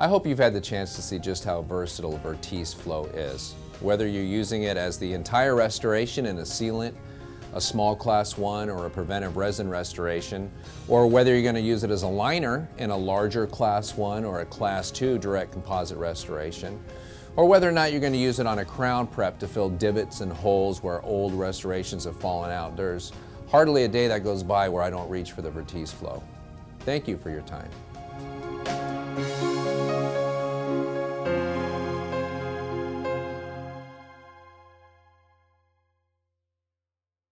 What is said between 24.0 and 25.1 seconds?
that goes by where I don't